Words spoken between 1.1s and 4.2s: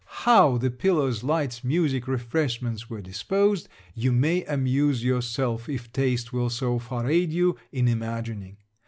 lights, music, refreshments were disposed, you